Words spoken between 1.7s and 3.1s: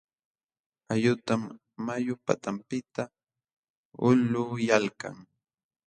mayu patanpiqta